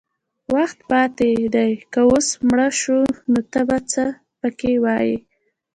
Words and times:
وخت 0.55 0.77
پاتې 0.89 1.29
دی 1.53 1.71
که 1.93 2.01
اوس 2.09 2.27
مړه 2.47 2.67
شو 2.79 2.99
نو 3.31 3.39
ته 3.53 3.61
څه 3.91 4.03
پکې 4.39 4.73
وایې 4.83 5.17